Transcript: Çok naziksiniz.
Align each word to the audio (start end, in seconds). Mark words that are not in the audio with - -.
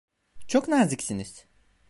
Çok 0.47 0.67
naziksiniz. 0.67 1.45